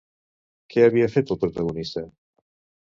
Què 0.75 0.87
havia 0.87 1.11
fet 1.17 1.37
el 1.37 1.41
protagonista? 1.45 2.07